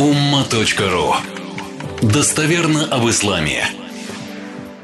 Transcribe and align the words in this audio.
umma.ru 0.00 1.12
Достоверно 2.00 2.86
об 2.90 3.06
исламе. 3.10 3.64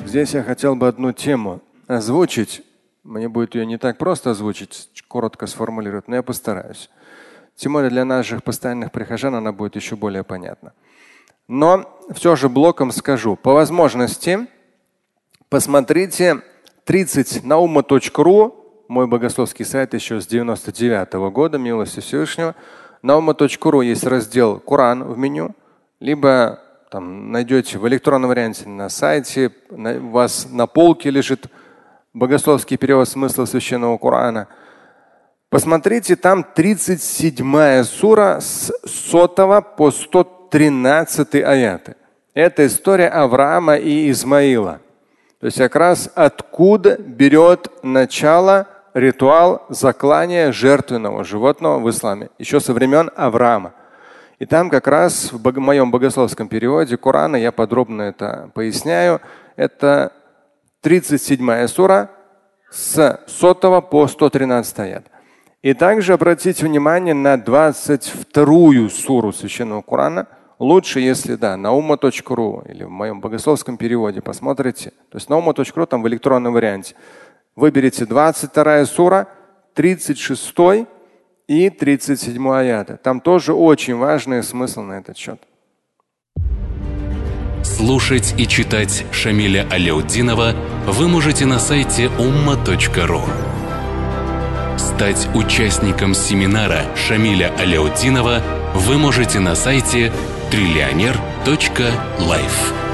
Здесь 0.04 0.34
я 0.34 0.42
хотел 0.42 0.76
бы 0.76 0.88
одну 0.88 1.12
тему 1.12 1.62
озвучить. 1.86 2.62
Мне 3.02 3.26
будет 3.30 3.54
ее 3.54 3.64
не 3.64 3.78
так 3.78 3.96
просто 3.96 4.32
озвучить, 4.32 4.90
коротко 5.08 5.46
сформулировать, 5.46 6.06
но 6.08 6.16
я 6.16 6.22
постараюсь. 6.22 6.90
Тем 7.54 7.72
более 7.72 7.88
для 7.88 8.04
наших 8.04 8.44
постоянных 8.44 8.92
прихожан 8.92 9.34
она 9.34 9.52
будет 9.52 9.74
еще 9.74 9.96
более 9.96 10.22
понятна. 10.22 10.74
Но 11.48 11.98
все 12.14 12.36
же 12.36 12.50
блоком 12.50 12.92
скажу. 12.92 13.36
По 13.36 13.54
возможности 13.54 14.46
посмотрите 15.48 16.42
30 16.84 17.42
наuma.ру, 17.42 18.84
мой 18.88 19.06
богословский 19.06 19.64
сайт 19.64 19.94
еще 19.94 20.20
с 20.20 20.26
99 20.26 21.14
-го 21.14 21.30
года, 21.30 21.56
милости 21.56 22.00
Всевышнего. 22.00 22.54
Наuma.ру 23.02 23.80
есть 23.82 24.04
раздел 24.04 24.58
Коран 24.58 25.04
в 25.04 25.16
меню, 25.18 25.54
либо 26.00 26.60
там 26.90 27.32
найдете 27.32 27.78
в 27.78 27.86
электронном 27.88 28.28
варианте 28.28 28.68
на 28.68 28.88
сайте, 28.88 29.52
на, 29.70 29.98
у 29.98 30.10
вас 30.10 30.48
на 30.50 30.66
полке 30.66 31.10
лежит 31.10 31.46
богословский 32.14 32.76
перевод 32.76 33.08
смысла 33.08 33.44
священного 33.44 33.98
Корана. 33.98 34.48
Посмотрите, 35.50 36.16
там 36.16 36.44
37 36.44 37.82
сура 37.84 38.38
с 38.40 38.72
100 38.84 39.62
по 39.76 39.90
113 39.90 41.34
аяты. 41.36 41.96
Это 42.34 42.66
история 42.66 43.08
Авраама 43.08 43.76
и 43.76 44.10
Измаила. 44.10 44.80
То 45.40 45.46
есть 45.46 45.58
как 45.58 45.76
раз 45.76 46.10
откуда 46.14 46.96
берет 46.96 47.70
начало 47.82 48.66
ритуал 48.96 49.66
заклания 49.68 50.52
жертвенного 50.52 51.22
животного 51.22 51.78
в 51.78 51.90
исламе. 51.90 52.30
Еще 52.38 52.60
со 52.60 52.72
времен 52.72 53.10
Авраама. 53.14 53.74
И 54.38 54.46
там 54.46 54.70
как 54.70 54.86
раз 54.86 55.32
в 55.32 55.60
моем 55.60 55.90
богословском 55.90 56.48
переводе 56.48 56.96
Корана 56.96 57.36
я 57.36 57.52
подробно 57.52 58.02
это 58.02 58.50
поясняю. 58.54 59.20
Это 59.54 60.12
37 60.80 61.66
сура 61.66 62.10
с 62.70 63.20
100 63.26 63.82
по 63.82 64.06
113 64.06 64.78
аят. 64.78 65.04
И 65.60 65.74
также 65.74 66.14
обратите 66.14 66.64
внимание 66.64 67.14
на 67.14 67.36
22 67.36 68.88
суру 68.88 69.32
Священного 69.32 69.82
Корана. 69.82 70.26
Лучше, 70.58 71.00
если 71.00 71.34
да, 71.34 71.58
на 71.58 71.72
ума.ру 71.72 72.62
или 72.66 72.84
в 72.84 72.90
моем 72.90 73.20
богословском 73.20 73.76
переводе 73.76 74.22
посмотрите. 74.22 74.90
То 75.10 75.18
есть 75.18 75.28
на 75.28 75.36
ума.ру 75.36 75.86
там 75.86 76.02
в 76.02 76.08
электронном 76.08 76.54
варианте. 76.54 76.94
Выберите 77.56 78.04
22 78.04 78.84
сура, 78.84 79.28
36 79.74 80.54
и 81.48 81.70
37 81.70 82.50
аята. 82.50 82.98
Там 83.02 83.20
тоже 83.20 83.54
очень 83.54 83.96
важный 83.96 84.42
смысл 84.42 84.82
на 84.82 84.94
этот 84.94 85.16
счет. 85.16 85.40
Слушать 87.64 88.34
и 88.38 88.46
читать 88.46 89.04
Шамиля 89.10 89.66
Аляутдинова 89.70 90.54
вы 90.86 91.08
можете 91.08 91.46
на 91.46 91.58
сайте 91.58 92.06
umma.ru. 92.18 93.22
Стать 94.78 95.28
участником 95.34 96.14
семинара 96.14 96.82
Шамиля 96.94 97.52
Аляутдинова 97.58 98.42
вы 98.74 98.98
можете 98.98 99.40
на 99.40 99.54
сайте 99.54 100.12
триллионер.life. 100.50 102.85